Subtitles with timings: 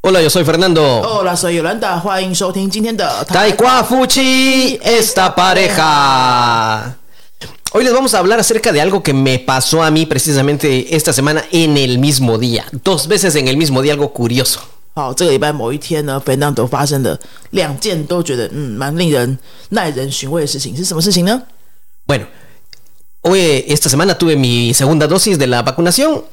[0.00, 1.02] Hola, yo soy Fernando.
[1.02, 6.94] Hola, soy Yolanda，欢迎收听今天的 Taekwa Fuchi, esta pareja.
[7.72, 11.12] Hoy les vamos a hablar acerca de algo que me pasó a mí precisamente esta
[11.12, 12.64] semana en el mismo día.
[12.82, 14.60] Dos veces en el mismo día, algo curioso.
[14.94, 17.20] 好，这个礼拜某一天呢，Fernando 发生的
[17.50, 21.42] 两件都觉得嗯蛮令人耐人寻味的事情，是什么事情呢？
[22.06, 22.24] Bueno,
[23.23, 26.23] hoy, esta semana tuve mi segunda dosis de la vacunación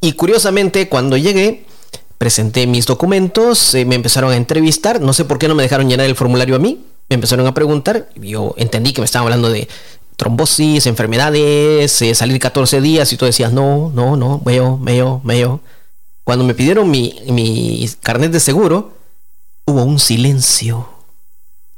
[0.00, 1.66] y curiosamente cuando llegué
[2.16, 5.88] presenté mis documentos, eh, me empezaron a entrevistar, no sé por qué no me dejaron
[5.88, 9.50] llenar el formulario a mí, me empezaron a preguntar, yo entendí que me estaban hablando
[9.50, 9.68] de
[10.16, 15.60] trombosis, enfermedades, eh, salir 14 días y tú decías, no, no, no, veo, veo, veo.
[16.24, 18.92] Cuando me pidieron mi, mi carnet de seguro,
[19.64, 20.88] hubo un silencio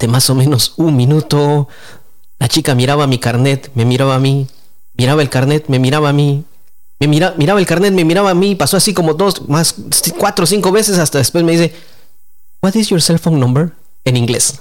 [0.01, 1.68] de más o menos un minuto.
[2.40, 4.48] La chica miraba mi carnet, me miraba a mí,
[4.94, 6.44] miraba el carnet, me miraba a mí,
[6.98, 9.74] me mira, miraba el carnet, me miraba a mí, pasó así como dos, más
[10.18, 11.73] cuatro o cinco veces hasta después me dice,
[12.62, 13.73] What is your cell phone number?
[14.04, 14.59] En inglés.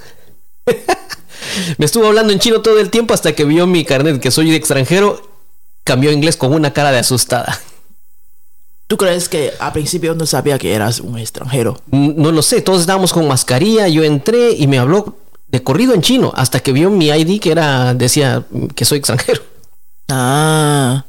[1.77, 4.49] me estuvo hablando en chino todo el tiempo hasta que vio mi carnet, que soy
[4.49, 5.21] de extranjero,
[5.85, 7.59] cambió a inglés con una cara de asustada.
[8.87, 11.81] ¿Tú crees que al principio no sabía que eras un extranjero?
[11.91, 15.15] No lo sé, todos estábamos con mascarilla, yo entré y me habló
[15.48, 19.42] de corrido en chino hasta que vio mi ID que era decía que soy extranjero.
[20.08, 21.04] Ah,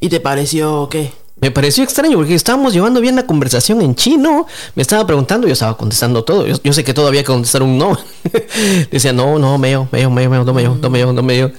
[0.00, 1.12] ¿y te pareció qué?
[1.40, 4.46] Me pareció extraño porque estábamos llevando bien la conversación en chino.
[4.76, 6.46] Me estaba preguntando, yo estaba contestando todo.
[6.46, 7.98] Yo, yo sé que todo había que contestar un no.
[8.92, 11.50] Decía, no, no, meo, meo, meo, meo, no meo, no meo, no meo.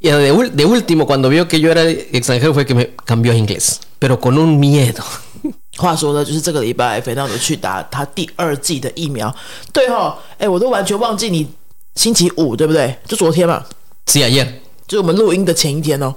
[0.00, 3.32] Y de, ul- de último, cuando vio que yo era extranjero, fue que me cambió
[3.32, 5.04] a inglés, pero con un miedo.
[5.76, 9.34] 话说呢，就是这个礼拜，Fernando 去打他第二季的疫苗。
[9.72, 11.46] 对哈，哎，我都完全忘记你
[11.94, 12.96] 星期五对不对？
[13.06, 13.64] 就昨天嘛，
[14.06, 14.46] Sí, ayer.
[14.86, 16.14] 就是我们录音的前一天哦，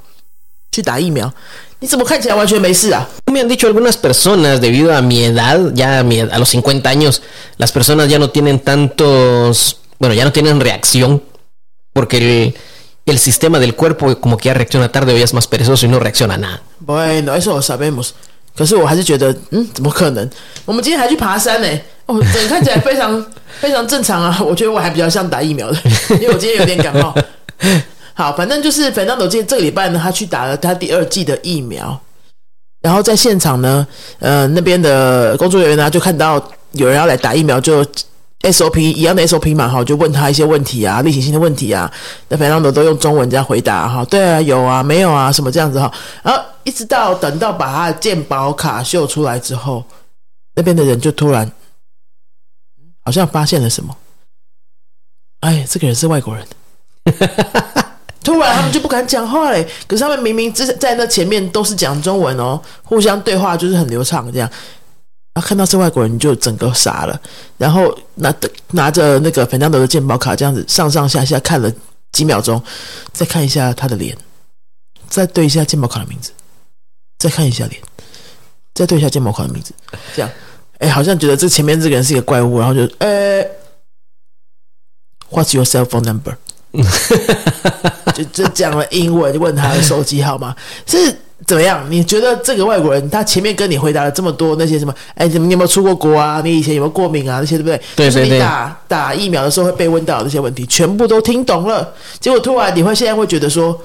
[0.71, 1.31] 去打疫苗。
[1.79, 3.07] 你怎么看起来完全没事啊？
[3.25, 6.87] Me han dicho algunas personas, debido a mi edad, ya a, mi- a los 50
[6.87, 7.21] años,
[7.57, 11.23] las personas ya no tienen tantos, bueno, ya no tienen reacción,
[11.91, 12.55] porque el,
[13.07, 15.89] el sistema del cuerpo como que ya reacciona tarde o ya es más perezoso y
[15.89, 16.61] no reacciona a nada.
[16.79, 18.13] Bueno, eso lo sabemos。
[18.55, 20.29] 可是我还是觉得，嗯，怎么可能？
[20.65, 21.67] 我们今天还去爬山呢、
[22.06, 23.24] 哦，整看起来非常
[23.60, 24.38] 非常正常啊。
[24.40, 25.76] 我觉得我还比较像打疫苗的，
[26.20, 27.14] 因为我今天有点感冒。
[28.14, 31.98] 好，反正就是反正我今天这个礼拜呢，他去打了他第二季的疫苗，
[32.80, 33.86] 然后在现场呢，
[34.20, 37.84] 呃，那边的工作人员呢就看到有人要来打疫苗，就
[38.42, 41.90] SOP 一样的 SOP 嘛，哈，就问他一些问题啊，例行性的问题啊，
[42.28, 49.82] 那反正都用中文这样回答哈，对啊，有啊，没有啊，什么这样子哈，然后一直到等到把他的健保卡秀出来之后，
[50.54, 51.50] 那边的人就突然
[53.06, 53.96] 好像发现了什么，
[55.40, 56.46] 哎，这个人是外国人。
[58.24, 64.50] 突然他们就不敢讲话嘞，可是他们明明之在那前面都是讲中文哦，互相对话就是很流畅这样。
[65.32, 67.20] 然后看到是外国人，就整个傻了，
[67.56, 68.34] 然后拿
[68.72, 71.72] 拿着那个 Fernando 的健保卡，这样子上上下下看了
[72.10, 72.60] 几秒钟，
[73.12, 74.18] 再看一下他的脸，
[75.08, 76.32] 再对一下健保卡的名字，
[77.18, 77.80] 再看一下脸，
[78.74, 79.72] 再对一下健保卡的名字，
[80.16, 80.30] 这样，
[80.78, 83.42] 哎，好像觉得这前面这个人是一个怪物，然后就，呃
[85.30, 86.34] ，What's your cell phone number？
[88.14, 90.54] 就就讲了英文，就问他的手机号码
[90.86, 90.96] 是
[91.46, 91.86] 怎么样？
[91.90, 94.94] 你觉得这个外国人他前面跟你回答了这么多那些什么？
[95.14, 96.42] 哎，你你有没有出过国啊？
[96.44, 97.38] 你以前有没有过敏啊？
[97.40, 97.80] 那些对不对？
[97.96, 101.94] 就是你对对对打打疫苗的时候会被问到这些问题，全部都听懂了。
[102.20, 103.78] 结果突然你会现在会觉得说：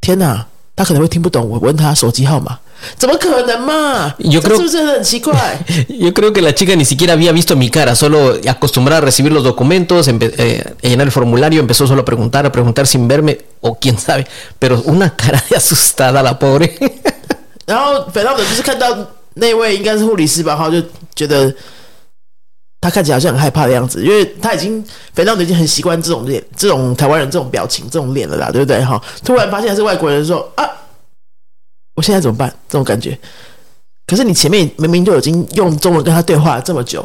[0.00, 2.58] 天哪，他可能会听不懂我问他手机号码，
[2.97, 4.15] 怎么可能嘛？
[4.19, 5.59] Yo 这 creo- 是不是很奇怪？
[5.89, 9.33] Yo creo que la chica ni siquiera había visto mi cara, solo acostumbrada a recibir
[9.33, 13.07] los documentos, empe- eh, a llenar el formulario, empezó solo a preguntar, a preguntar sin
[13.07, 14.25] verme, o quién sabe,
[14.57, 16.71] pero una cara de asustada la pobre.
[17.65, 18.97] 然后反正我就是看到
[19.33, 20.81] 那位应该是护理师吧，然后就
[21.13, 21.53] 觉得
[22.81, 24.81] 他看起来好像很害怕的样子，因为他已经
[25.13, 28.81] 反正已经很习惯这种脸、这种台湾人这种表情、这种脸了啦，对不对？
[28.83, 30.65] 哈，突然发现他是外国人的时候啊，
[31.94, 32.48] 我现在怎么办？
[32.68, 33.18] 这种感觉。
[34.06, 37.00] 可是你前面明明就已经用中文跟他对话了这么久，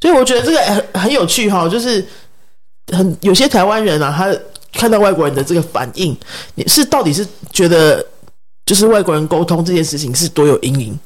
[0.00, 2.04] 所以我觉得这个很很有趣哈，就是
[2.92, 4.36] 很有些台湾人啊，他
[4.72, 6.16] 看到外国人的这个反应，
[6.54, 8.04] 你是到底是觉得
[8.64, 10.98] 就是外国人沟通这件事情是多有阴影，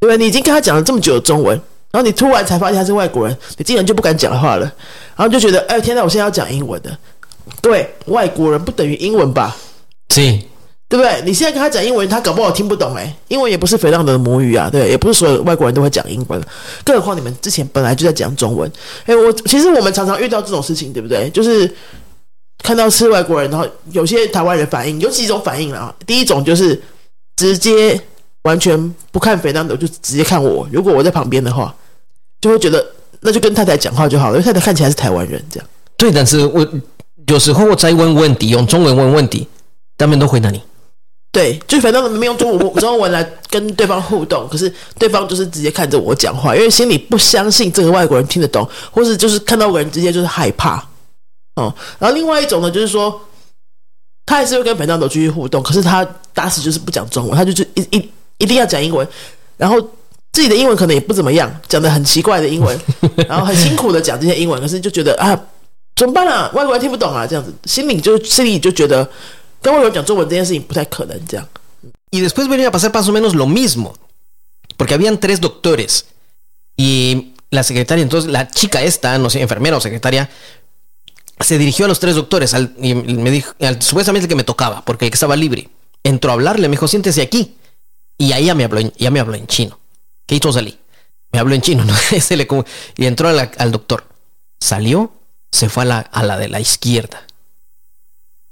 [0.00, 0.18] 不对？
[0.18, 1.58] 你已经跟他讲了这么久的中文，
[1.90, 4.64] 然后你突然才发现他是外国人，你竟然就不敢讲话了，
[5.16, 6.96] 然后就觉得，哎，天哪，我现在要讲英文的。
[7.62, 9.56] 对，外国人不等于英文吧
[10.10, 10.42] ？Sí,
[10.88, 11.22] 对不对？
[11.26, 16.42] 你现在跟他讲英文，他搞不好听不懂哎，英文也不是肥浪的母语啊，对，也不是所有外国人都会讲英文，
[16.82, 18.70] 更何况你们之前本来就在讲中文。
[19.04, 21.28] 哎，我其实我们常常遇到这种事情，对不对？
[21.28, 21.70] 就是
[22.62, 25.94] 看到是外国人，然后有些台湾人反应有几种反应啊。
[26.06, 26.80] 第一种就是
[27.36, 28.00] 直接
[28.44, 30.66] 完全不看肥当斗，就直接看我。
[30.72, 31.74] 如果我在旁边的话，
[32.40, 32.82] 就会觉得
[33.20, 35.68] 那就跟太太讲话就好了，因为太太看起来是台湾人这样。
[35.98, 36.66] 对，但是我
[37.26, 39.46] 有时候我在问问题，用中文问问题，
[39.98, 40.62] 他们都回答你。
[41.30, 50.82] 对，就反正没用中文中文来跟对方互动，可是对方就是直接看着我讲话，因为心里不相信这个外国人听得懂，或是就是看到个人直接就是害怕
[51.56, 51.72] 哦。
[51.98, 53.20] 然后另外一种呢，就是说
[54.24, 56.02] 他还是会跟本当斗继续互动，可是他
[56.32, 59.06] 打死就是不讲中文，他就是一一一定要讲英文，
[59.58, 59.78] 然后
[60.32, 62.80] 自己的英文可能也不怎么样，讲的很奇怪的英文，
[63.28, 65.38] 然后很辛苦的讲这些英文，可是就觉得啊，
[65.94, 66.50] 怎么办啊？
[66.54, 69.06] 外国人听不懂啊，这样子心里就心里就觉得。
[72.10, 73.94] Y después venía a pasar más o menos lo mismo,
[74.76, 76.06] porque habían tres doctores
[76.76, 80.30] y la secretaria, entonces la chica esta, no sé, enfermera o secretaria,
[81.40, 85.36] se dirigió a los tres doctores y me dijo, supuestamente que me tocaba, porque estaba
[85.36, 85.68] libre.
[86.02, 87.56] Entró a hablarle, me dijo, siéntese aquí.
[88.16, 89.78] Y ahí ya me habló, ya me habló en chino.
[90.26, 90.78] ¿Qué hizo salí?
[91.30, 91.94] Me habló en chino, ¿no?
[92.96, 94.04] y entró al doctor.
[94.60, 95.12] Salió,
[95.52, 97.27] se fue a la, a la de la izquierda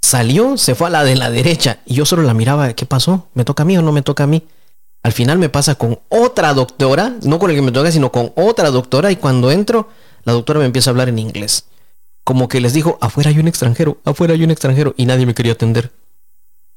[0.00, 3.28] Salió, se fue a la de la derecha y yo solo la miraba, ¿qué pasó?
[3.34, 4.42] ¿Me toca a mí o no me toca a mí?
[5.02, 8.32] Al final me pasa con otra doctora, no con el que me toca, sino con
[8.34, 9.88] otra doctora y cuando entro,
[10.24, 11.66] la doctora me empieza a hablar en inglés.
[12.24, 15.34] Como que les dijo, afuera hay un extranjero, afuera hay un extranjero y nadie me
[15.34, 15.92] quería atender.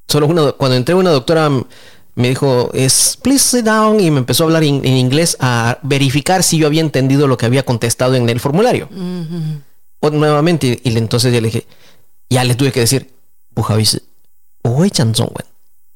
[0.07, 1.50] Solo una, cuando entré una doctora
[2.15, 6.44] me dijo, es, please sit down y me empezó a hablar en, inglés a verificar
[6.44, 8.89] si yo había entendido lo que había contestado en el formulario.
[10.01, 11.65] o, nuevamente, y entonces yo le dije,
[12.30, 13.06] ya le tuve que decir,
[13.54, 14.02] 不好意思，
[14.64, 15.46] 我会讲中文，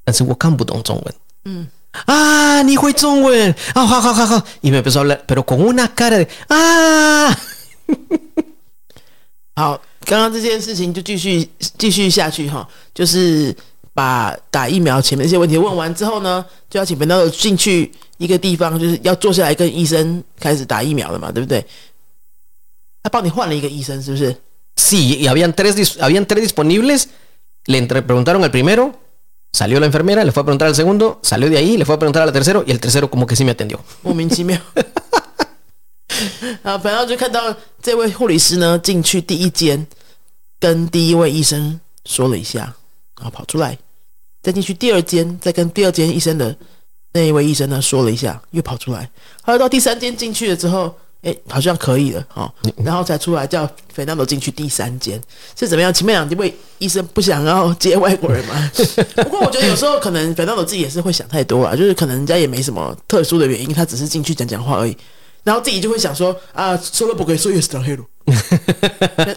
[0.03, 1.15] 但是我看不懂中文。
[1.45, 1.68] 嗯
[2.06, 3.85] 啊，你会中文啊？
[3.85, 7.30] 好好好好，y me empezó a hablar，pero con una cara de 啊。
[9.56, 11.47] 好，刚刚这件事情就继续
[11.77, 13.56] 继续下去哈，就是
[13.94, 21.63] 把打疫苗前面那些问题问完之后呢，就要请本道进去一个地方，就是要坐下来跟医生开始打疫苗了嘛，对不对？
[23.03, 24.36] 他帮你换了一个医生，是不是
[24.76, 27.08] ？Sí, habían tres, habían tres disponibles.
[27.66, 28.98] Le preguntaron al primero,
[29.52, 31.98] salió la enfermera, le fue a preguntar al segundo, salió de ahí, le fue a
[31.98, 33.78] preguntar al tercero y el tercero como que sí me atendió.
[34.02, 34.58] 莫名其妙。
[36.62, 39.86] 啊，反正就看到这位护理师呢进去第一间，
[40.58, 42.75] 跟第一位医生说了一下，
[43.19, 43.76] 然后跑出来，
[44.42, 46.56] 再进去第二间，再跟第二间医生的
[47.12, 49.10] 那一位医生呢说了一下，又跑出来，
[49.42, 50.96] 后来到第三间进去了之后。
[51.23, 52.53] 哎，好像可以了哦，
[52.83, 55.19] 然后才出来叫费纳罗进去第三间
[55.57, 55.93] 是怎么样？
[55.93, 58.71] 前面两位医生不想要接外国人吗？
[59.23, 64.97] 不过我觉得有时候可能菲纳罗自己也是会想太多啊，就是可能人家也没什么特殊的原因，他只是进去讲讲话而已，
[65.43, 68.03] 然后自己就会想说啊，说了不可以说越是当黑路。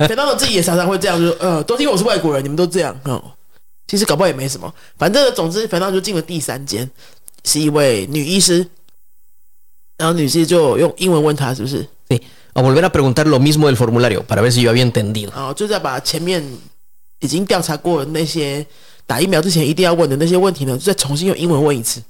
[0.09, 3.23] 费纳罗自己也常常会这样，就呃，都因为我是外国人，你们都这样哦。
[3.87, 6.91] 其实搞不好也没什么，反正总之费纳就进了第三间，
[7.45, 8.67] 是一位女医师。
[9.97, 12.21] 然后女士就用英文问他是不是？Sí,
[12.53, 15.31] a volver a preguntar lo mismo del formulario para ver si yo había entendido.
[15.31, 16.45] 哦，就在把前面
[17.21, 18.67] 已经调查过的那些
[19.07, 22.03] 打疫苗之前一定要问的那些问题呢，再重新用英文问一次。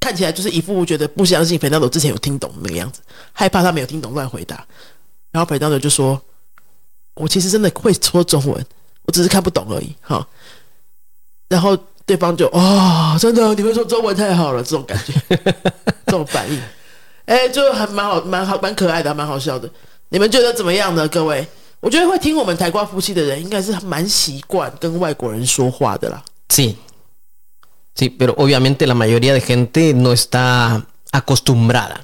[0.00, 3.02] 看起来就是一副觉得不相信 Fernando 之前有听懂那个样子，
[3.32, 4.66] 害怕他没有听懂乱回答。
[5.30, 6.20] 然后 Fernando 就说
[7.14, 8.64] ：“我其实真的会说中文，
[9.02, 10.26] 我只是看不懂而已。”哈，
[11.48, 11.78] 然后。
[12.08, 15.12] 对方就哦，真的，你会说中文太好了，这种感觉，
[16.06, 16.58] 这种反应，
[17.26, 19.68] 哎，就还蛮好，蛮好，蛮可爱的，蛮好笑的。
[20.08, 21.06] 你们觉得怎么样呢？
[21.08, 21.46] 各位，
[21.80, 26.22] 我觉得会听我们台瓜夫妻的人，应该是蛮习惯跟外国人说话的啦。
[26.48, 26.76] Sí,
[27.94, 30.82] sí, pero obviamente la mayoría de gente no está
[31.12, 31.98] acostumbrada。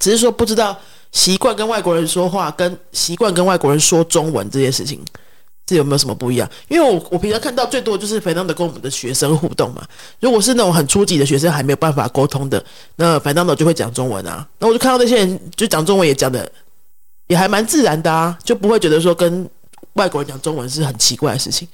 [0.00, 0.76] 只是说不知道
[1.12, 5.00] 习惯跟外国人说话，跟习惯跟外国人说中文这件事情。
[5.68, 6.50] 这有没有什么不一样？
[6.68, 9.86] 因为我我平常看到最多就是肥当的跟我们的学生互动嘛。
[10.18, 12.64] 如果是那种很初级的学生还没有办法沟通的，
[12.96, 14.48] 那肥当的就会讲中文啊。
[14.60, 16.50] 那我就看到那些人就讲中文也讲的
[17.26, 19.46] 也还蛮自然的啊，就不会觉得说跟
[19.92, 21.68] 外国人讲中文是很奇怪的事情。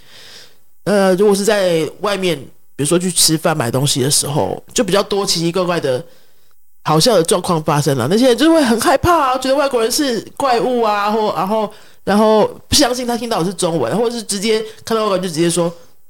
[0.82, 2.36] 呃，如果是在外面，
[2.74, 6.04] 比如说去吃饭买东西的时候，就比较多奇奇怪怪的
[6.82, 8.08] 好笑的状况发生了。
[8.10, 11.72] 那些人就会很害怕啊，觉得外国人是怪物啊，或然后。
[12.03, 15.67] 然后不相信他听到的是中文，或者是直接看到我就直接说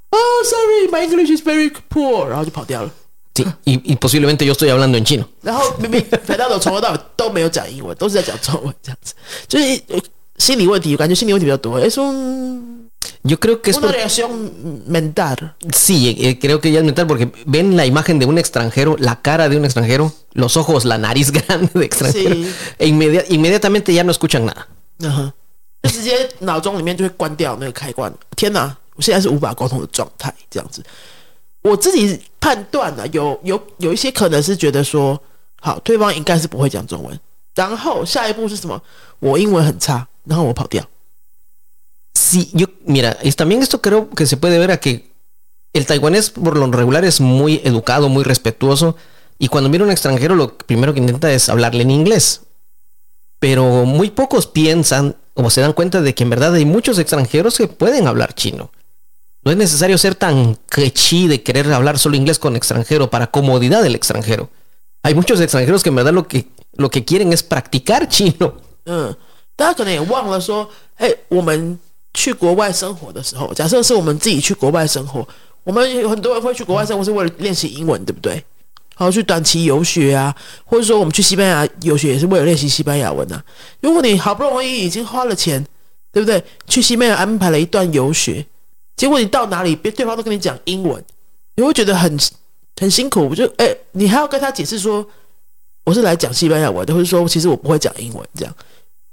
[0.10, 2.92] 啊，Sorry，my English is very poor，然后就跑掉了。
[3.36, 5.25] Sí, y, y posiblemente yo estoy hablando en chino。
[5.42, 9.13] 然后明明反倒从头到尾都没有讲英文，都是在讲中文这样子，
[9.48, 9.82] 就是
[10.38, 11.80] 心理问题，感觉心理问题比较多。
[11.80, 12.89] Es un
[13.24, 15.56] Yo creo que es una reacción mental.
[15.74, 19.22] Sí, eh, creo que ya es mental porque ven la imagen de un extranjero, la
[19.22, 22.51] cara de un extranjero, los ojos, la nariz grande de extranjero, sí.
[22.78, 24.68] e inmedi inmediatamente ya no escuchan nada.
[25.01, 25.34] Ajá.
[25.84, 28.13] 就直接脑中里面就会关掉那个开关。
[28.36, 30.84] 天哪，我现在是无法沟通的状态，这样子。
[31.62, 35.22] 我自己判断呢，有有有一些可能是觉得说，
[35.62, 37.20] 好，对方应该是不会讲中文。
[37.56, 38.82] 然后下一步是什么？
[39.20, 40.86] 我英文很差，然后我跑掉。
[42.16, 45.12] Sí, yo, mira, es, también esto creo que se puede ver a que
[45.74, 48.96] el taiwanés por lo regular es muy educado, muy respetuoso,
[49.38, 52.42] y cuando mira a un extranjero lo primero que intenta es hablarle en inglés.
[53.39, 57.58] Pero muy pocos piensan o se dan cuenta de que en verdad hay muchos extranjeros
[57.58, 58.72] que pueden hablar chino.
[59.44, 63.82] No es necesario ser tan quechí de querer hablar solo inglés con extranjero para comodidad
[63.82, 64.50] del extranjero.
[65.01, 68.54] Hay muchos extranjeros que en verdad lo que, lo que quieren es practicar chino.
[68.86, 69.16] 嗯，
[69.56, 71.80] 大家可能也忘了说，哎，我们
[72.13, 75.25] 去国外生活的时候，假设是我们自己去国外生活，
[75.63, 78.44] 我们有很多人会去国外生活是为了练习英文，对不对？
[78.95, 80.35] 好，去短期游学啊，
[80.65, 83.45] 或者说我们去西班牙游学也是为了练习西班牙文啊。
[83.81, 85.65] 如果你好不容易已经花了钱，
[86.13, 86.43] 对不对？
[86.67, 88.47] 去西班牙安排了一段游学，
[88.97, 91.05] 结果你到哪里，别对方都跟你讲英文，
[91.57, 92.19] 你会觉得很
[92.81, 93.29] 很辛苦。
[93.29, 95.05] 我就哎，你还要跟他解释说
[95.85, 98.55] 我是来讲西班牙文的，或者说其实我不会讲英文这样，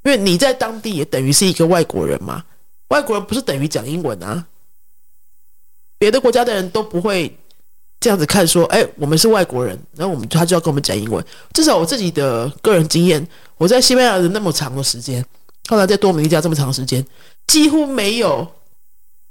[0.04, 2.44] 因为你在当地也等于是一个外国人嘛。
[2.90, 4.46] 外国人不是等于讲英文啊，
[5.98, 7.36] 别的国家的人都不会
[8.02, 11.24] 这样子看说，哎，我们是外国人，然后我们他就要跟我们讲英文。
[11.54, 13.26] 至少我自己的个人经验，
[13.58, 15.24] 我在西班牙的那么长的时间，
[15.70, 17.06] 后来在多米尼加这么长时间，
[17.46, 18.46] 几乎没有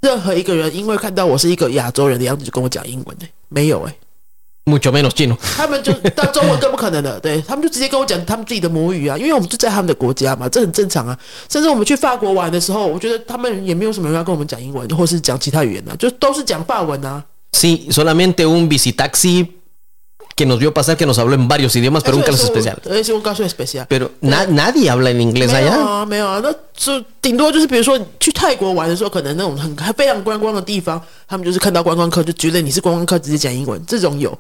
[0.01, 3.95] 任何一个人因为看到我是一个亚洲人的样子就跟我讲英文的，没有哎。
[4.67, 5.37] mucho menos chino。
[5.57, 11.19] 他们就到中文更不可能的，对他们就直接跟我讲他们自己的母语啊，因为我们就在他们的国家嘛，这很正常啊。
[11.49, 17.25] 甚至我们去法国玩的时候，我觉得他们也没有什么人要跟我们讲英文，或是讲其他语言的，就都是讲法文啊。
[17.53, 19.57] Sí, solamente un visitaxi
[20.37, 22.81] que nos vio pasar que nos habló en varios idiomas, pero un caso especial.
[22.87, 23.87] Es un caso especial.
[23.89, 25.73] Pero na nadie habla en inglés allá.
[25.73, 34.39] 没有啊，没有啊，那就顶多就是比如说去泰国玩的时候，可能那种很非常观光的地方，他们就是看到观光客就觉得你是观光客，直接讲英文，这种有。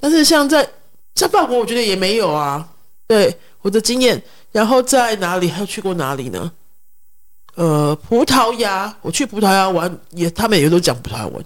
[0.00, 0.68] 但是像在
[1.14, 2.66] 在法国，我觉得也没有啊。
[3.06, 6.50] 对我的经验，然后在哪里还有去过哪里呢？
[7.54, 11.44] 呃，葡萄牙，我去葡萄牙玩，也他们也都讲葡萄牙文。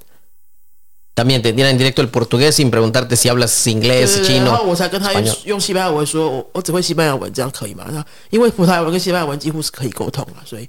[1.14, 4.47] También te tiran directo el portugués sin preguntarte si hablas inglés, chino.
[4.47, 7.87] 然后我才跟他用用西班牙文说，我我只会西班牙文，这样可以吗？
[7.90, 10.66] 那因为葡萄牙文跟西班牙文几乎是可以沟通了，所以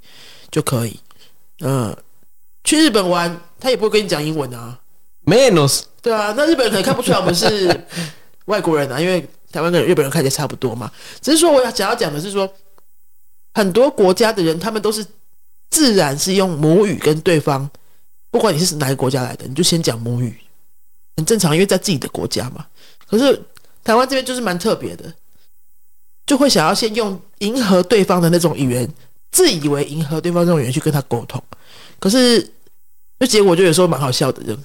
[0.52, 1.00] 就可以。
[1.62, 1.96] 嗯，
[2.66, 4.78] 去日本玩，他也不会跟你讲英文啊。
[5.26, 5.84] Menos。
[6.02, 7.86] 对啊，那日本人可能看不出来我们是
[8.46, 10.92] 外国人啊，因为台湾跟日本人看起来差不多嘛。
[11.22, 12.52] 只是说我要想要讲的是说，
[13.54, 15.06] 很多国家的人他们都是
[15.70, 17.70] 自然是用母语跟对方，
[18.34, 20.36] 不管你是哪个国家来的，你就先讲母语，
[21.18, 22.66] 很正常，因为在自己的国家嘛。
[23.08, 23.40] 可是
[23.84, 25.14] 台湾这边就是蛮特别的，
[26.26, 28.92] 就会想要先用迎合对方的那种语言，
[29.32, 31.40] 自以为迎合对方这种语言去跟他沟通，
[32.00, 32.42] 可是
[33.20, 34.58] 就结果就有时候蛮好笑的，就。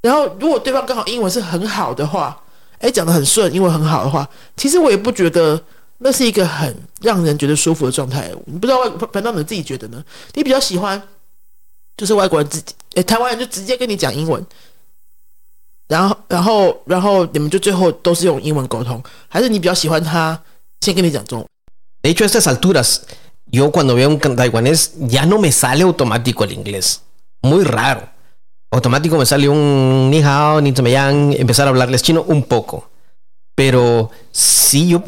[0.00, 2.42] 然后，如果对方刚好英文是很好的话，
[2.78, 4.26] 哎，讲的很顺，英文很好的话，
[4.56, 5.62] 其实我也不觉得
[5.98, 8.32] 那是一个很让人觉得舒服的状态。
[8.46, 10.02] 你不知道外，反倒你自己觉得呢？
[10.32, 11.00] 你比较喜欢
[11.96, 14.45] 就是外国人自己，哎，台湾人就直接跟你讲英文，
[15.87, 20.41] 然后，然后，然后你们就最后都是用英文沟通，还是你比较喜欢他
[20.81, 21.47] 先跟你讲中文？
[22.01, 23.01] De hecho, estas alturas,
[23.51, 27.01] yo cuando veo un taiwanés ya no me sale automático el inglés,
[27.41, 28.01] muy raro.
[28.69, 32.89] automático me sale un ni hao, ni yang, empezar a hablarles chino un poco.
[33.55, 35.01] Pero sí, yo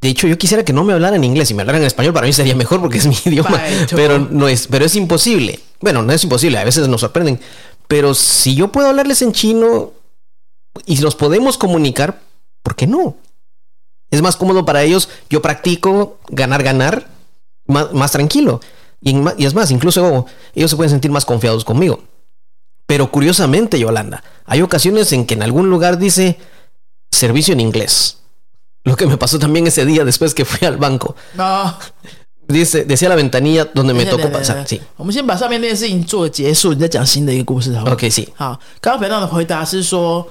[0.00, 2.12] de hecho yo quisiera que no me hablaran en inglés y me hablaran en español
[2.12, 5.60] para mí sería mejor porque es mi idioma, pero no es, pero es imposible.
[5.80, 7.40] Bueno, no es imposible, a veces nos sorprenden,
[7.86, 9.92] pero si yo puedo hablarles en chino
[10.86, 12.20] y los podemos comunicar,
[12.62, 13.16] ¿por qué no?
[14.10, 17.08] Es más cómodo para ellos, yo practico ganar, ganar,
[17.66, 18.60] más, tranquilo.
[19.00, 22.02] Y, y es más, incluso ellos se pueden sentir más confiados conmigo.
[22.86, 26.38] Pero curiosamente, Yolanda, hay ocasiones en que en algún lugar dice
[27.10, 28.18] servicio en inglés.
[28.88, 31.14] Lo que me pasó también ese día después que fui al banco.
[31.34, 31.74] No.
[32.48, 34.64] Dice, decía la ventanilla donde me tocó pasar.
[34.66, 34.80] Sí.
[34.96, 38.26] 我们先把上面那件事情做结束，你再讲新的一个故事，好吗？OK，是。
[38.34, 40.26] 好，刚刚肥皂的回答是说，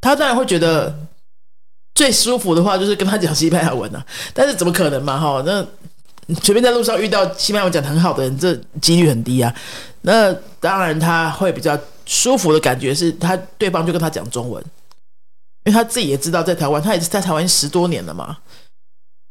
[0.00, 0.98] 他当然会觉得
[1.94, 5.18] 最舒服的话就是跟他讲西班牙文啊， 但是怎么可能嘛？
[5.18, 5.62] 哈，那
[6.42, 9.54] 随便在路上遇到西班牙文讲的很好的人，这几率很低啊。
[10.00, 14.64] 那当然他会比较舒服的感觉是他对方就跟他讲中文，
[15.68, 18.38] 因为他自己也知道在台湾，他也是在台湾十多年了嘛，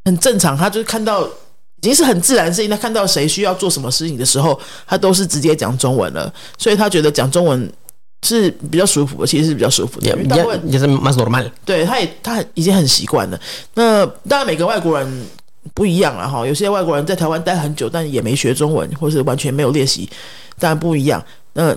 [0.06, 0.56] 很正常。
[0.56, 7.74] 他就是看到已经是很自然的事情，他看到谁需要做什么事情的时候，他都是直接讲中文了，所以他觉得讲中文
[8.22, 10.08] 是比较舒服的，其实是比较舒服的。
[10.08, 11.50] 也也是蛮 normal。
[11.66, 13.42] 对，他也他已经很习惯了。
[13.74, 15.26] 那当然每个外国人。
[15.74, 16.48] 不一样了哈。
[16.48, 20.10] 有些外国人在台湾待很久，但也没学中文，或是完全没有练习，
[20.58, 21.22] 当然不一样。
[21.52, 21.76] 那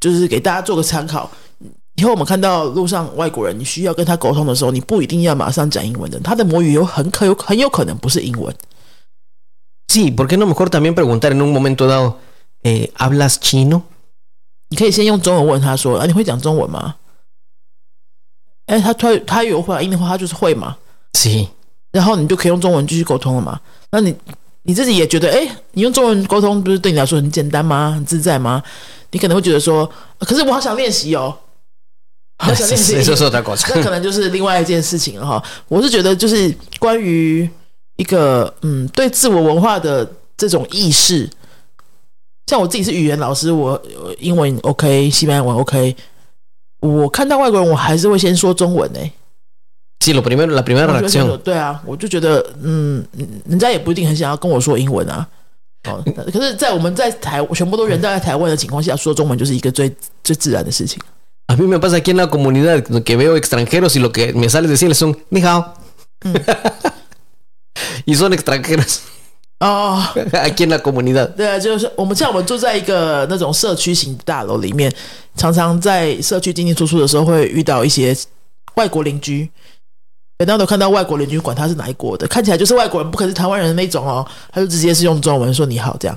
[0.00, 1.30] 就是给大家做个参考。
[1.98, 8.54] 以后我们看到路上外国人，你需要跟他沟通的时候，你不一定要马上讲英文的，他的母语有很可有很有可能不是英文。
[9.90, 12.14] Sí, ¿por qué no mejor también preguntar en un momento dado,
[12.62, 13.82] eh, ¿hablas chino?
[14.68, 16.94] 你可以先用中文问他说：“啊，你会讲中文吗？”
[18.66, 20.76] 哎，他他他有回应的话，他就是会嘛。
[21.14, 21.48] Sí.
[21.90, 23.60] 然后你就可以用中文继续沟通了嘛。
[23.90, 24.14] 那你
[24.62, 27.90] 你自己也觉得，哎，你用中文沟通不是对你来说很简单吗？
[27.90, 28.62] 很自在吗？
[29.10, 29.84] 你可能会觉得说，
[30.18, 31.36] 啊可是我好想练习哦，
[33.74, 35.42] 那可能就是另外一件事情了哈。
[35.66, 37.48] 我是觉得，就是关于
[37.96, 41.28] 一个嗯对自我文化的这种意识，
[42.46, 43.70] 像我自己是语言老师，我
[44.02, 45.96] 我英文 OK，西班牙文 OK，
[46.80, 49.10] 我看到外国人，我还是会先说中文欸呢、
[50.00, 51.36] Sí, lo primero, la primera reacción.
[51.38, 53.04] 对啊，我就觉得嗯，
[53.46, 55.26] 人家也不一定很想要跟我说英文啊。
[55.88, 59.92] 哦，可是，在我们在台全部都人在台湾的情况下，说中文就是一个最
[60.22, 61.02] 最自然的事情。
[61.50, 64.68] A mí me pasa aquí en la comunidad que veo extranjeros y lo que me sale
[64.68, 65.74] decirles son ni hao.
[68.04, 69.00] y son extranjeros
[69.60, 69.98] 哦，
[70.44, 71.34] aquí en la comunidad.
[71.34, 74.92] 对啊，就是我们像我们住在一个那种社区型大楼里面，
[75.36, 78.14] 常常在社区进进出出的时候会遇到一些
[78.74, 79.50] 外国邻居。
[80.38, 86.16] 每当都看到外国邻居，管他是哪一国的，看起来就是外国人，不可能是台湾人的那种哦，他就直接是用中文说你好，这样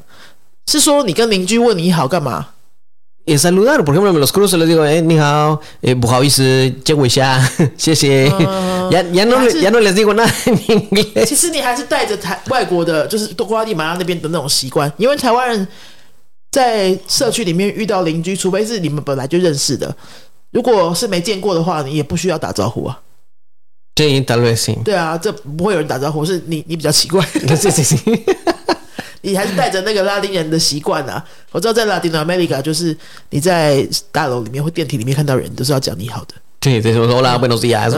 [0.67, 2.49] 是说你跟邻居问你好干嘛？
[3.25, 7.39] saludar，los cruz，les digo，你好，哎、不好意思，借我一下，
[7.77, 8.27] 谢谢。
[8.29, 10.27] ya ya no ya no les digo nada。
[11.25, 15.67] 其实你还是带着台外国的，就是多瓜地马拉那边的那种习惯，因为台湾人
[16.51, 19.95] 在社区里面遇到邻居，除非是你们本来就认识的，
[20.51, 22.99] 如果是没见过的话，你也不需要打招呼啊。
[23.93, 24.83] 对，打招呼。
[24.83, 27.23] 对啊，这不会有人打招呼，是你你比较奇怪。
[27.33, 28.50] 对对对。
[29.21, 31.23] 你还是带着那个拉丁人的习惯啊。
[31.51, 32.95] 我知道在拉丁 America，就是
[33.29, 36.35] 你在大楼里面或电梯里面看到人，都是要讲你好的。
[36.59, 37.97] 对，对，什么拉布诺斯亚什？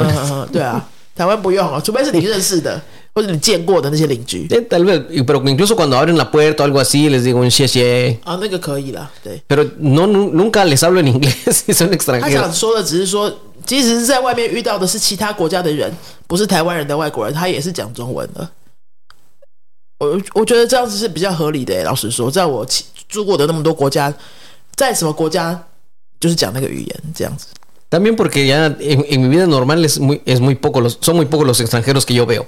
[0.52, 2.82] 对啊，台湾不用啊，除非是你认识的。
[3.16, 8.18] 或者你见过的那些邻居，tal vez, pero incluso cuando abren la puerta algo así, les digo un。
[8.24, 9.40] 啊，那个可以了，对。
[9.48, 12.22] pero no nunca les hablo en inglés, son extranjero。
[12.22, 13.32] 他想说的只是说，
[13.68, 15.94] 即使是在外面遇到的是其他国家的人，
[16.26, 18.50] 不是台湾人的外国人，他也是讲中文的。
[20.03, 21.83] 我我觉得这样子是比较合理的耶。
[21.83, 24.13] 老实说，在我其住过的那么多国家，
[24.77, 25.65] 在什么国家
[26.21, 27.47] 就是讲那个语言这样子。
[27.91, 31.17] También porque ya en, en mi vida normal es muy, es muy poco los, son
[31.17, 32.47] muy pocos los extranjeros que yo veo.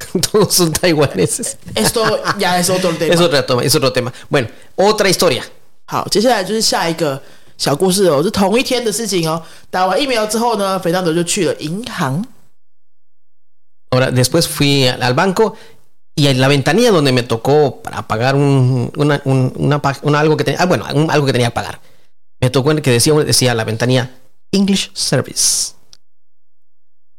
[0.21, 1.57] Todos son taiwaneses.
[1.73, 3.13] Esto ya es otro tema.
[3.13, 4.13] Es otro tema, es otro tema.
[4.29, 5.43] Bueno, otra historia.
[5.87, 7.21] 好，接下来就是下一个
[7.57, 9.41] 小故事哦，是同一天的事情哦。
[9.69, 12.23] 打完疫苗之后呢，肥当德就去了银行。
[13.89, 15.55] Ahora, después fui al, al banco
[16.15, 20.19] y en la ventanilla donde me tocó para pagar un, una, un- una pa- una
[20.19, 21.79] algo que tenía, ah, bueno, un- algo que tenía que pagar.
[22.39, 24.11] Me tocó en que decía, decía la ventanilla
[24.51, 25.73] English Service.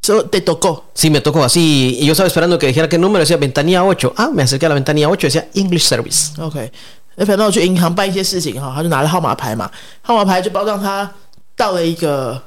[0.03, 1.97] 说得多够， Sí, me tocó así.
[2.01, 4.15] Y yo estaba esperando que dijera qué número, decía ventanilla 8.
[4.17, 6.41] Ah, me acerqué a la ventanilla 8, decía English Service.
[6.41, 6.71] OK，
[7.17, 9.69] 那反正我去银行办一些事情哈，他就拿了号码牌嘛，
[10.03, 11.11] 号码牌就保障他
[11.57, 12.41] 到了一个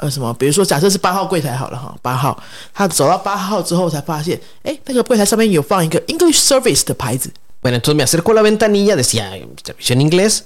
[0.00, 2.42] 呃什么，比如说假设是八号柜台好了哈，八号，
[2.74, 7.30] 他走到八号之后才发现，哎，那个柜台上面有放一个 English Service 的牌子
[7.62, 9.30] ，Bueno, entonces me acerco a la ventanilla, decía
[9.64, 10.44] servicio en inglés.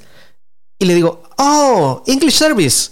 [0.78, 2.90] Y le digo, oh, English Service.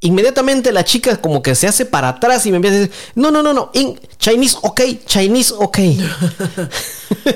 [0.00, 3.30] Inmediatamente la chica como que se hace para atrás y me empieza a decir, no,
[3.30, 5.96] no, no, no, in- Chinese ok, Chinese ok.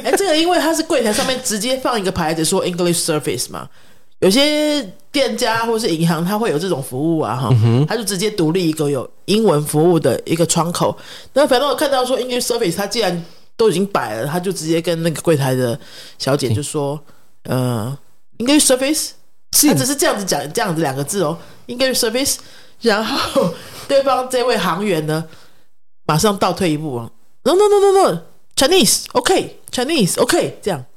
[0.02, 3.68] 哎，这个因为它是柜台上面直接放一个牌子说 English Service 嘛，
[4.20, 7.50] 有些店家或是银行它会有这种服务啊哈，
[7.86, 10.96] 它就直接独立一个有英文服务的一个窗口。
[11.34, 13.24] 那反正我看到说 English Service，它既然
[13.56, 15.78] 都已经摆了，他就直接跟那个柜台的
[16.18, 16.98] 小姐就说，
[17.44, 17.96] 呃
[18.38, 19.10] ，English Service，
[19.52, 22.36] 是他只是这样子讲这样子两个字哦，English Service，
[22.80, 23.52] 然后
[23.86, 25.24] 对方这位行员呢，
[26.06, 27.10] 马上倒退一步啊
[27.44, 30.84] ，No No No No No，Chinese，OK，Chinese，OK，、这样。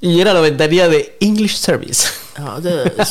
[0.00, 2.08] Y era la ventanilla de English Service.
[2.36, 3.06] 好，这个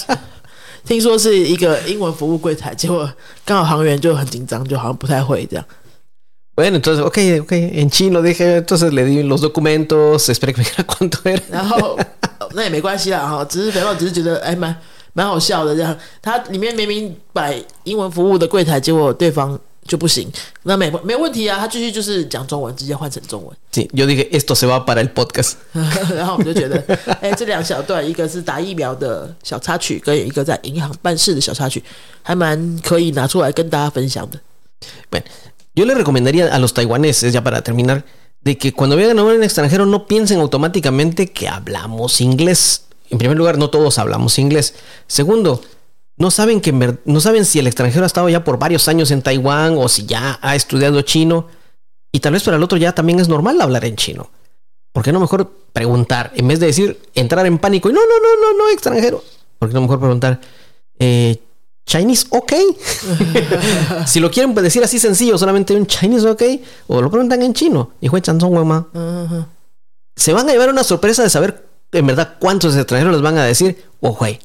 [0.85, 3.11] 听说是一个英文服务柜台，结果
[3.45, 5.65] 刚好航员就很紧张，就好像不太会这样。
[6.55, 10.83] Bueno, entonces, ok, ok, en chino dije, entonces le di los documentos, esperé que me dijera
[10.83, 11.41] cuánto era.
[11.49, 11.97] 然后
[12.39, 14.75] 呃那也没关系啦，哈，只是反正只是觉得哎蛮
[15.13, 15.97] 蛮好笑的这样。
[16.21, 19.57] 他里面明明摆英文服务的柜台，结果对方
[19.88, 20.30] 就不行，
[20.62, 23.54] 那没没问题啊，他继续就是讲中文，直接换成中文。
[23.70, 25.56] Sí, yo dije, esto se va para el podcast.
[26.14, 26.82] 然后我们就觉得，
[27.20, 31.82] 哎，这两小段，一个是打疫苗的小插曲，跟一个在银行办事的小插曲，
[32.22, 34.40] 还蛮可以拿出来跟大家分享的。
[35.10, 35.24] Bueno,
[35.76, 38.04] Yo le recomendaría a los taiwaneses, ya para terminar,
[38.42, 42.82] de que cuando vean a un extranjero no piensen automáticamente que hablamos inglés.
[43.10, 44.74] En primer lugar, no todos hablamos inglés.
[45.08, 45.62] Segundo,
[46.19, 49.21] no saben, que, no saben si el extranjero ha estado ya por varios años en
[49.21, 51.47] Taiwán o si ya ha estudiado chino.
[52.11, 54.29] Y tal vez para el otro ya también es normal hablar en chino.
[54.91, 56.33] ¿Por qué no mejor preguntar?
[56.35, 59.23] En vez de decir, entrar en pánico y no, no, no, no, no, extranjero.
[59.57, 60.41] ¿Por qué no mejor preguntar,
[60.99, 61.41] eh,
[61.85, 62.53] Chinese OK?
[64.05, 66.43] si lo quieren decir así sencillo, solamente un Chinese OK,
[66.87, 67.91] o lo preguntan en chino.
[68.01, 68.87] Y chanzón,
[70.17, 73.45] Se van a llevar una sorpresa de saber en verdad cuántos extranjeros les van a
[73.45, 74.37] decir, oh, güey.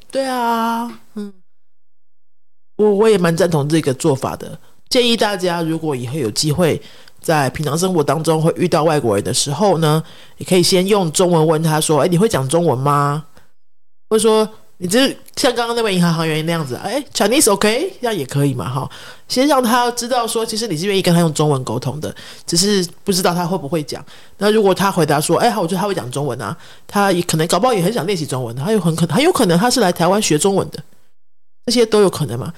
[2.75, 4.57] 我我也蛮赞同这个做法的。
[4.89, 6.81] 建议大家，如果以后有机会
[7.21, 10.03] 在平常生活当中会遇到外国人的时候呢，
[10.37, 13.25] 你可以先用中文问他说：“哎，你会讲中文吗？”
[14.09, 14.47] 或者说。
[14.77, 14.99] 你就
[15.37, 18.91] 像刚刚那位银行行员那样子，哎，Chinese OK，这样也可以嘛，哈。
[19.25, 22.13] 先让他知道说，其实你是愿意跟他用中文沟通的，
[22.45, 24.05] 只是不知道他会不会讲。
[24.37, 26.53] 那如果他回答说，哎，好，我觉得他会讲中文啊，
[26.85, 30.83] 他也可能搞不好也很想练习中文，他有很可能很有可能他是来台湾学中文的，
[31.65, 32.53] 这些都有可能嘛。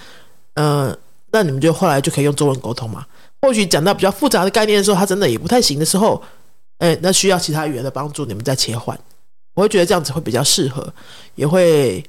[0.56, 0.98] 嗯，
[1.32, 3.06] 那你们就后来就可以用中文沟通嘛。
[3.41, 6.22] 或许讲到比较复杂的概念的时候，他真的也不太行的时候，
[6.80, 9.00] 哎，那需要其他语言的帮助，你们再切换。
[9.54, 10.91] 我会觉得这样子会比较适合，
[11.36, 12.04] 也会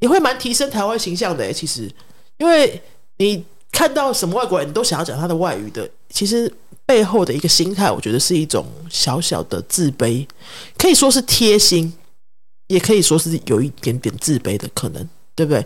[0.00, 1.52] 也会蛮提升台湾形象的。
[1.52, 1.90] 其实，
[2.38, 2.80] 因为
[3.18, 6.52] 你看到什么外国人，你都想要讲他的外语的，其实
[6.84, 10.26] 背后的一个心态，我觉得是一种小小的自卑，
[10.76, 11.92] 可以说是贴心，
[12.66, 15.64] 也可以说是有一点点自卑的可能，对不对？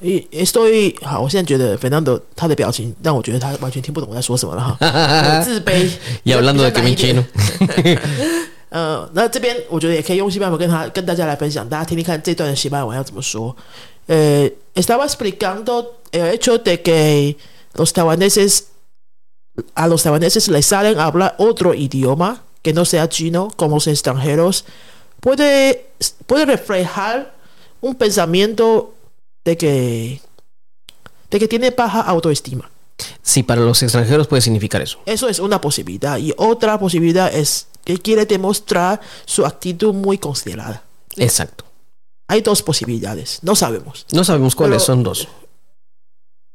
[0.00, 5.88] 也所以好，我现在觉得 Fernando 他的表情让我觉得他完全听不懂我在说什么了哈，自卑。
[6.24, 7.24] 要让多给你
[8.70, 13.54] 呃，那这边我觉得也可以用西班牙文跟他跟大家来分享，大家听听看这段的西班牙文要怎么说。
[14.06, 17.36] 呃，estaba explicando el hecho de que
[17.74, 18.64] los taiwaneses
[19.74, 23.86] a los taiwaneses les salen a hablar otro idioma que no sea chino como los
[23.86, 24.64] extranjeros
[25.20, 25.84] puede
[26.26, 27.34] puede reflejar
[27.82, 28.94] un pensamiento
[29.47, 30.21] de que
[31.31, 32.69] de que tiene baja autoestima.
[33.21, 34.99] Sí, para los extranjeros puede significar eso.
[35.05, 36.17] Eso es una posibilidad.
[36.17, 40.83] Y otra posibilidad es que quiere demostrar su actitud muy considerada.
[41.15, 41.63] Exacto.
[42.27, 43.39] Hay dos posibilidades.
[43.41, 44.05] No sabemos.
[44.11, 45.27] No sabemos cuáles son dos.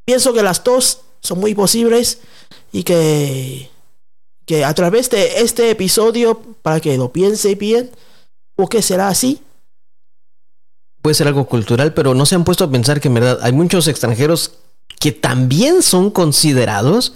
[0.04, 2.18] Pienso que las dos son muy posibles
[2.72, 3.70] y que,
[4.44, 7.90] que a través de este episodio, para que lo piense bien,
[8.54, 9.40] ¿por qué será así?
[11.01, 13.53] Puede ser algo cultural, pero no se han puesto a pensar que en verdad hay
[13.53, 14.51] muchos extranjeros
[14.99, 17.13] que también son considerados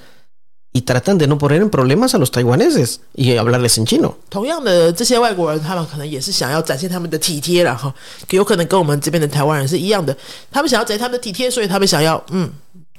[0.73, 4.15] y tratan de no poner en problemas a los taiwaneses y hablarles en chino.
[4.29, 7.93] 同样的，这些外国人他们可能也是想要展现他们的体贴了哈，
[8.29, 10.15] 有可能跟我们这边的台湾人是一样的，
[10.49, 12.49] 他们想要展现他们的体贴，所以他们想要嗯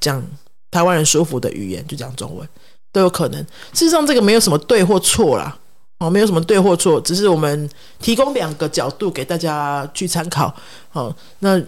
[0.00, 0.22] 讲
[0.70, 2.46] 台湾人舒服的语言，就讲中文
[2.92, 3.40] 都有可能。
[3.72, 5.56] 事实上，这个没有什么对或错啦，
[5.99, 10.55] 哦，没有什么对或错，只是我们提供两个角度给大家去参考。
[10.89, 11.61] 好，那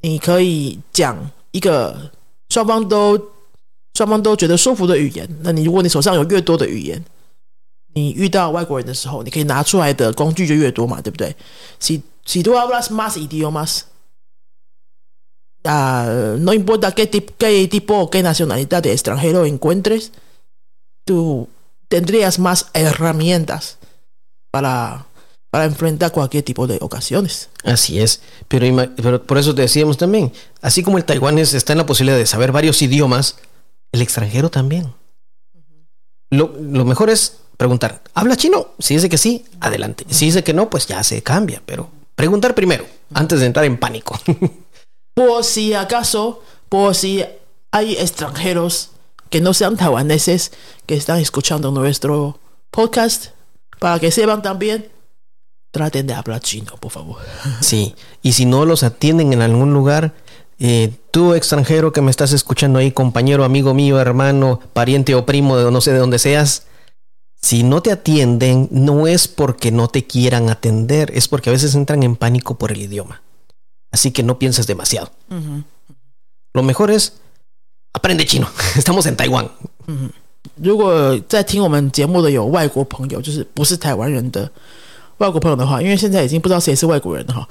[0.00, 2.10] 你可以讲一个。
[2.52, 3.18] 双方都
[3.94, 7.02] 双方都觉得舒服的语言，那你如果你手上有越多的语言，
[7.94, 11.34] 你遇到外国人的时候，你可以拿出来的工具就越多嘛，对不对
[11.80, 13.84] ？Si si tú hablas más idiomas,
[15.64, 20.10] ah, no importa qué tipo qué tipo o qué nacionalidad de extranjero encuentres,
[21.06, 21.48] tú
[21.92, 23.76] tendrías más herramientas
[24.50, 25.04] para
[25.50, 27.50] para enfrentar cualquier tipo de ocasiones.
[27.62, 28.64] Así es, pero,
[28.96, 32.24] pero por eso te decíamos también, así como el taiwanés está en la posibilidad de
[32.24, 33.36] saber varios idiomas,
[33.92, 34.94] el extranjero también.
[36.30, 38.68] Lo, lo mejor es preguntar, ¿habla chino?
[38.78, 40.06] Si dice que sí, adelante.
[40.08, 43.76] Si dice que no, pues ya se cambia, pero preguntar primero, antes de entrar en
[43.76, 44.18] pánico.
[45.14, 47.22] por si acaso, por si
[47.70, 48.92] hay extranjeros
[49.32, 50.52] que no sean taiwaneses
[50.84, 52.38] que están escuchando nuestro
[52.70, 53.28] podcast,
[53.80, 54.90] para que sepan también
[55.70, 57.16] traten de hablar chino, por favor.
[57.60, 60.12] Sí, y si no los atienden en algún lugar,
[60.58, 65.56] eh, tú extranjero que me estás escuchando ahí, compañero, amigo mío, hermano, pariente o primo
[65.56, 66.66] de no sé de dónde seas,
[67.40, 71.74] si no te atienden, no es porque no te quieran atender, es porque a veces
[71.74, 73.22] entran en pánico por el idioma.
[73.90, 75.10] Así que no pienses demasiado.
[76.52, 77.14] Lo mejor es
[77.92, 78.46] aprende chino.
[78.76, 79.46] Estamos en Taiwán.
[80.56, 84.48] 如果在听我们节目的有外国朋友，就是不是台湾人的
[85.18, 87.48] 外国朋友的话，因为现在已经不知道谁是外国人了哈。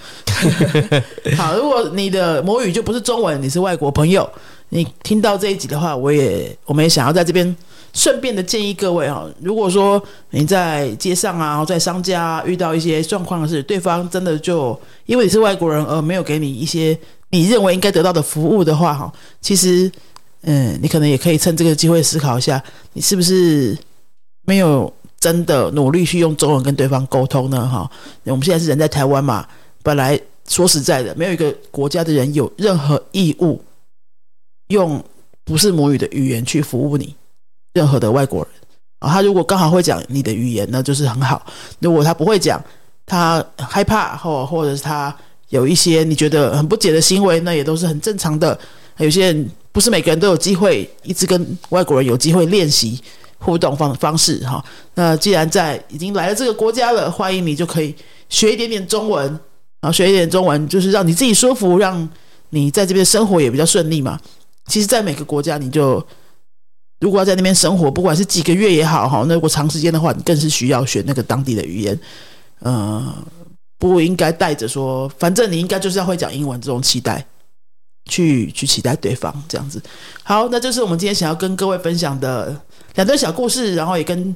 [1.38, 4.30] 好，如果你的母语就不是中文，你是外国朋友，
[4.70, 7.56] 你听到这一集的话，我也我们也想要在这边
[7.94, 10.02] 顺便的建议各位哈，如果说
[10.32, 16.98] 你在街上啊，在商家遇到一些状况是对方真的就因为你是外国人而没有给你一些
[17.30, 19.92] 你认为应该得到的服务的话哈，其实
[20.44, 23.78] 嗯，你可能也可以趁这个机会思考一下，你是不是
[24.46, 27.68] 没有真的努力去用中文跟对方沟通呢？
[27.68, 27.90] 哈，
[28.24, 29.48] 我们现在是人在台湾嘛，
[29.84, 33.62] 本来说实在的，没有一个国家的人有任何义务
[34.70, 35.04] 用
[35.44, 37.16] 不是母语的语言去服务你，
[37.74, 38.52] 任何的外国人
[39.00, 41.40] 啊，他如果刚好会讲你的语言，那就是很好；
[41.80, 42.64] 如果他不会讲，
[43.06, 45.16] 他害怕或或者是他
[45.50, 48.58] 有一些你觉得很不解的行为，那也都是很正常的。
[48.98, 53.02] 有些人不是每个人都有机会一直跟外国人有机会练习
[53.38, 54.64] 互动方方式哈。
[54.96, 57.96] 那既然在已经来了这个国家了，欢迎你就可以
[58.30, 59.40] 学一点点中文
[59.80, 62.08] 啊，学一点中文就是让你自己舒服，让
[62.50, 64.20] 你在这边生活也比较顺利嘛。
[64.68, 66.06] 其实，在每个国家，你就
[67.00, 72.00] 如果要在那边生活，不管是几个月也好哈，那如果长时间的话，你更是需要学那个当地的语言。
[72.62, 73.12] 嗯，
[73.80, 77.26] 不应该带着说，反正你应该就是要会讲英文这种期待。
[78.06, 79.82] 去去期待对方这样子，
[80.24, 82.56] 好，那就是我们今天想要跟各位分享的
[82.96, 84.36] 两段小故事，然后也跟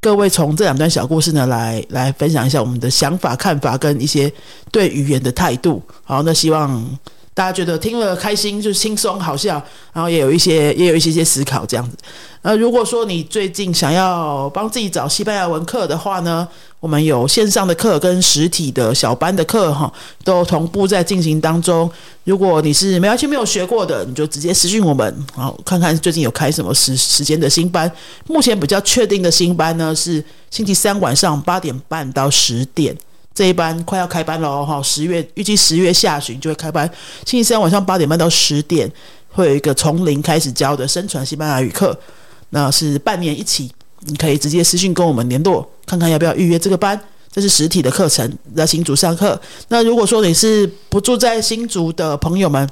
[0.00, 4.30] 各位从这两段小故事呢来来分享一下我们的想法、看法跟一些
[4.70, 5.82] 对语言的态度。
[6.02, 6.98] 好，那希望。
[7.36, 9.60] 大家觉得听了开心，就轻松好笑，
[9.92, 11.96] 然后也有一些也有一些些思考这样子。
[12.42, 16.46] 呃，如果说你最近想要帮自己找西班牙文课的话呢，
[16.84, 19.90] 我们有线上的课跟实体的小班的课哈，
[20.22, 21.90] 都同步在进行当中。
[22.24, 27.90] 如果你是没完全没有学过的，你就直接私讯我们，好看看最近有开什么时时间的新班。
[28.26, 32.94] 目前比较确定的新班呢是星期三晚上八点半到十点。
[33.34, 36.86] 这一班快要开班了哈，十月预计十月下旬就会开班。
[37.24, 38.92] 星期三晚上八点半到十点，
[39.30, 41.98] 会有一个从零开始教的生存西班牙语课，
[42.50, 43.72] 那是半年一期，
[44.06, 46.98] 你可以直接私信跟我们联络，看看要不要预约这个班。
[47.32, 49.40] 这是实体的课程，在新竹上课。
[49.66, 52.68] 那如果说你是不住在新竹的朋友们，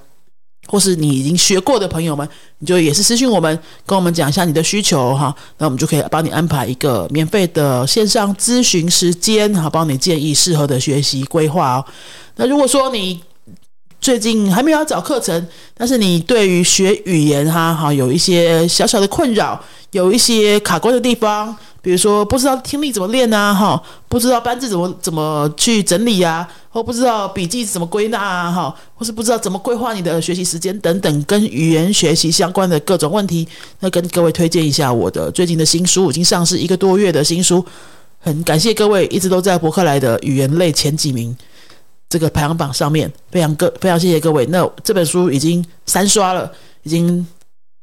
[0.69, 2.29] 或是你已经学过的朋友们，
[2.61, 11.85] 你就也是私信我们，跟我们讲一下你的需求哈，那我们就可以帮你安排一个免费的线上咨询时间，哈，帮你建议适合的学习规划哦。
[12.37, 13.21] 那如果说你
[14.03, 19.59] 最近还没有找课程，但是你对于学语言哈，哈有一些小小的困扰，
[19.93, 21.57] 有一些卡关的地方。
[21.81, 33.47] 比如说不知道听力怎么练啊，哈，不知道班字怎么怎么去整理啊，或不知道笔记怎么归纳啊，哈，或是不知道怎么规划你的学习时间等等，跟语言学习相关的各种问题，
[33.81, 37.65] 那跟各位推荐一下我的最近的新书，已经上市一个多月的新书，
[38.21, 41.37] 很感谢各位一直都在博客来的语言类前几名
[42.13, 44.45] 这个排行榜上面，非常各非常谢谢各位。
[44.47, 47.27] 那这本书已经三刷了，已经。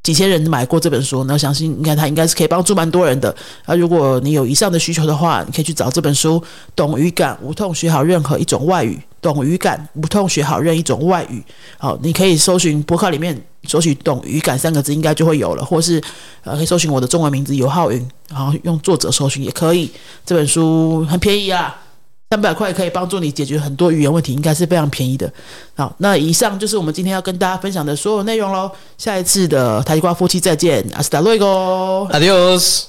[0.02, 3.28] 几千人买过这本书，那相信应该它应该是可以帮助蛮多人的。
[3.66, 6.40] 啊，如果你有以上的需求的话，你可以去找这本书
[6.74, 8.94] 《懂语感，无痛学好任何一种外语》。
[9.20, 11.44] 懂语感，无痛学好任一种外语。
[11.76, 15.62] 好，你可以搜寻博客里面搜取“懂语感”三个字，应该就会有了。
[15.62, 16.02] 或是
[16.44, 19.92] 呃，可以搜寻我的中文名字尤浩云，然后用作者搜寻也可以。
[20.24, 21.76] 这本书很便宜啊。
[22.32, 25.28] 三百块可以帮助你解决很多语言问题，应该是非常便宜的。
[25.74, 28.70] 好，那以上就是我们今天要跟大家分享的所有内容喽。
[28.96, 32.84] 下一次的台瓜夫妻再见，阿斯达洛伊哥，Adios。